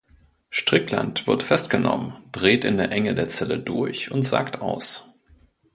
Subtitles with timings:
[0.49, 5.13] Strickland wird festgenommen, dreht in der Enge der Zelle durch und sagt aus.